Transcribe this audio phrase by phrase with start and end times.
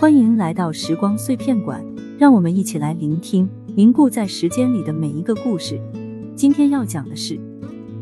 [0.00, 1.84] 欢迎来到时光碎片馆，
[2.18, 5.78] 让我们一起来聆听凝固在时间里的每一个故事。
[6.34, 7.38] 今天要讲的是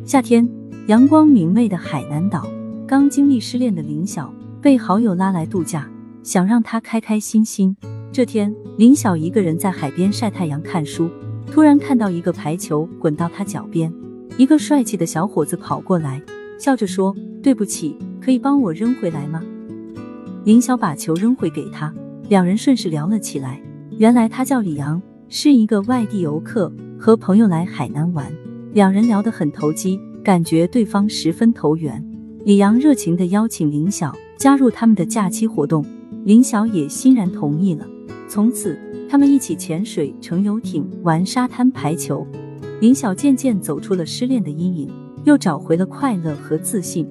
[0.05, 0.49] 夏天，
[0.87, 2.49] 阳光明媚的海南岛。
[2.87, 4.33] 刚经历失恋的林晓
[4.63, 5.91] 被好友拉来度假，
[6.23, 7.77] 想让他开开心心。
[8.13, 11.11] 这天，林晓一个人在海边晒太阳看书，
[11.51, 13.93] 突然看到一个排球滚到他脚边，
[14.37, 16.23] 一个帅气的小伙子跑过来，
[16.61, 17.13] 笑着说
[17.43, 19.43] ：“对不起，可以帮我扔回来吗？”
[20.45, 21.93] 林晓把球扔回给他，
[22.29, 23.61] 两人顺势聊了起来。
[23.99, 28.33] 原来他叫李阳，是一个外地游客，和朋友来海南玩。
[28.73, 32.03] 两人聊得很投机，感觉对方十分投缘。
[32.45, 35.85] 李阳热情地邀请林晓加入他们的假期活动，
[36.25, 37.85] 林晓也欣然同意了。
[38.29, 38.79] 从此，
[39.09, 42.27] 他们一起潜水、乘游艇、玩沙滩排球。
[42.81, 44.91] 林晓渐渐走出了失恋的阴影，
[45.25, 47.07] 又找回了快乐和自信。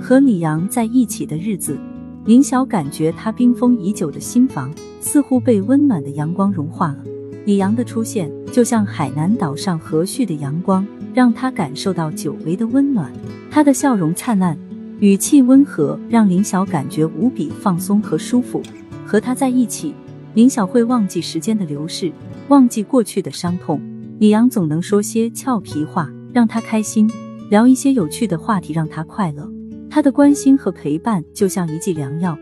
[0.00, 1.78] 和李阳在一起的日子。
[2.26, 7.04] 林晓感觉他冰封已久的心房似乎被温暖的阳光融化了。
[7.44, 13.12] 李阳的出现就像海南岛上和煦的阳光，让他感受到久违的温暖。
[13.50, 14.56] 他的笑容灿烂，
[15.00, 18.62] 语气温和，让林晓感觉无比放松和舒服。
[19.04, 19.94] 和他在一起，
[20.32, 22.10] 林晓会忘记时间的流逝，
[22.48, 23.78] 忘记过去的伤痛。
[24.18, 27.06] 李阳总能说些俏皮话，让他开心；
[27.50, 29.52] 聊一些有趣的话题，让他快乐。
[29.94, 32.36] 他的关心和陪伴就像一剂良药，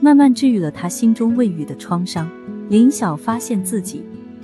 [0.00, 2.26] 慢慢治愈了他心中未愈的创伤。
[2.70, 4.02] 林晓发现自己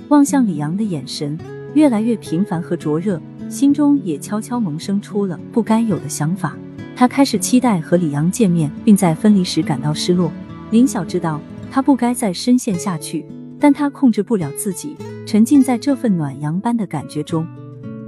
[0.09, 1.35] 望向李阳的眼神
[1.73, 6.55] 越来越频繁和灼热，心中也悄悄萌生出了不该有的想法。
[6.95, 10.31] 他开始期待和李阳见面，并在分离时感到失落。
[10.69, 13.25] 林晓知道他不该再深陷下去，
[13.59, 17.47] 但他控制不了自己，沉浸在这份暖阳般的感觉中。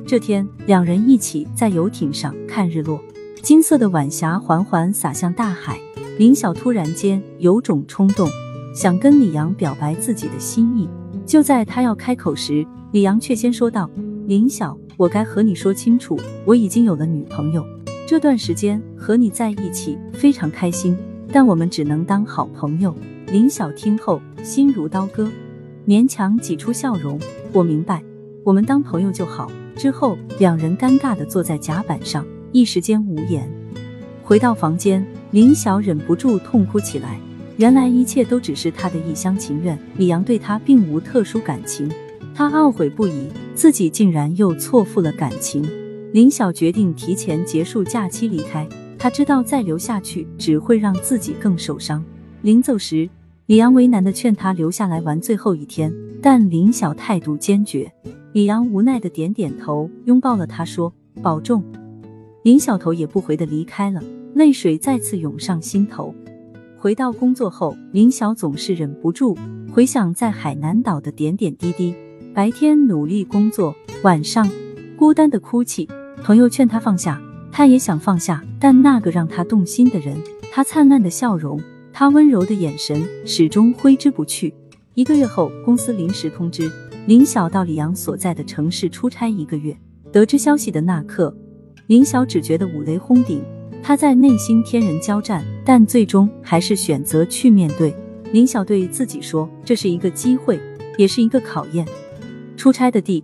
[0.06, 3.02] 这天，两人一起在游艇上看日落。
[3.48, 5.80] 金色的晚霞缓缓洒向大海，
[6.18, 8.28] 林晓突然间有种冲动，
[8.76, 10.86] 想跟李阳表白自己的心意。
[11.26, 13.90] 就在他要开口时，李阳却先说道
[14.28, 17.66] ：“林晓，我该和你说清楚，我已经有了女朋友。
[18.06, 20.98] 这段时间和你在一起非常开心，
[21.32, 22.94] 但我们只能当好朋友。”
[23.32, 25.32] 林晓听后心如刀割，
[25.88, 27.18] 勉强挤出笑容
[27.54, 28.04] ：“我明白，
[28.44, 32.26] 我们当朋友就好。”之后，两人尴尬的坐在甲板上。
[32.52, 33.50] 一时间无言。
[34.24, 37.20] 回到房间，林晓忍不住痛哭起来。
[37.58, 41.90] 原来一切都只是他的一厢情愿，李阳对他并无特殊感情。
[42.36, 45.68] 他懊悔不已，自己竟然又错付了感情。
[46.14, 48.68] 林晓决定提前结束假期离开。
[49.00, 52.04] 他知道再留下去只会让自己更受伤。
[52.42, 53.10] 临走时，
[53.46, 57.92] 李阳为难的劝他留下来玩最后一天，但林晓态度坚决。
[58.34, 61.64] 李阳无奈的点点头，拥抱了他，说：“保重。”
[62.48, 64.02] 林小头也不回的离开了，
[64.34, 66.16] 泪水再次涌上心头。
[66.78, 69.38] 回到工作后，林晓总是忍不住
[69.70, 71.94] 回想在海南岛的点点滴滴。
[72.34, 74.50] 白天努力工作，晚上
[74.96, 75.90] 孤单的哭泣。
[76.24, 77.22] 朋友劝他放下，
[77.52, 80.16] 他也想放下，但那个让他动心的人，
[80.50, 81.60] 他灿烂的笑容，
[81.92, 84.54] 他温柔的眼神，始终挥之不去。
[84.94, 86.72] 一个月后，公司临时通知
[87.08, 89.78] 林晓到李阳所在的城市出差一个月。
[90.14, 91.36] 得知消息的那刻。
[91.88, 93.42] 林晓只觉得五雷轰顶，
[93.82, 97.96] 他在内心天人交战，但最终还是选择去面对。
[98.34, 100.60] 林晓对自己说：“这是一个机会，
[100.98, 101.88] 也是一个考验。”
[102.58, 103.24] 出差的第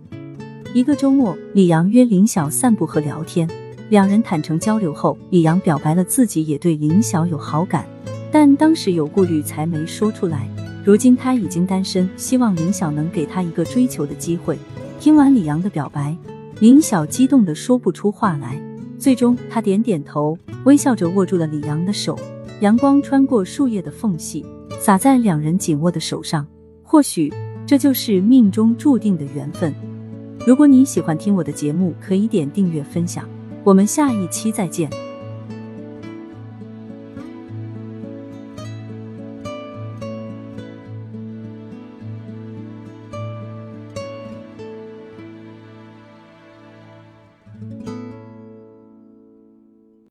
[0.72, 3.46] 一个周末，李阳约林晓散步和聊天，
[3.90, 7.84] 两人坦诚交流后，李阳表白了自己也对林晓有好感，
[8.32, 10.48] 但当时有顾虑才没说出来。
[10.82, 14.58] 如今他已经单身，希望林晓能给他一个追求的机会。
[14.98, 16.16] 听完李阳的表白。
[16.60, 18.60] 林晓激动的说不出话来，
[18.98, 22.18] 最终他点点头，微笑着握住了李阳的手。
[22.60, 24.46] 阳光穿过树叶的缝隙，
[24.80, 26.46] 洒在两人紧握的手上。
[26.82, 27.32] 或许
[27.66, 29.74] 这就是命中注定的缘分。
[30.46, 33.28] 如果你喜欢听我的节目，可以点订阅分享。
[33.64, 34.88] 我们下一期再见。